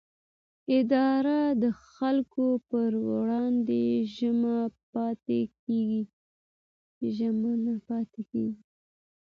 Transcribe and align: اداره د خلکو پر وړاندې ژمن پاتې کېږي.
اداره 0.79 1.39
د 1.63 1.65
خلکو 1.93 2.45
پر 2.69 2.91
وړاندې 3.09 3.83
ژمن 4.15 4.69
پاتې 4.91 5.39
کېږي. 7.01 8.55